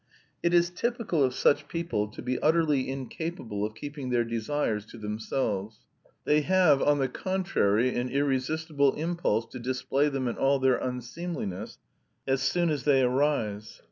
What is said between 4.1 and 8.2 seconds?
desires to themselves; they have, on the contrary, an